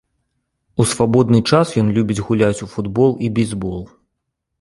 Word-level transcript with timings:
У 0.83 0.85
свабодны 0.93 1.39
час 1.51 1.73
ён 1.81 1.91
любіць 1.97 2.23
гуляць 2.29 2.63
у 2.67 2.69
футбол 2.73 3.11
і 3.29 3.31
бейсбол. 3.37 3.79